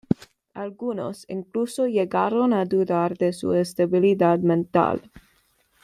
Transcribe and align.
Algunos, 0.55 1.25
incluso, 1.29 1.85
llegaron 1.85 2.53
a 2.53 2.65
dudar 2.65 3.15
de 3.19 3.31
su 3.33 3.53
estabilidad 3.53 4.39
mental. 4.39 4.99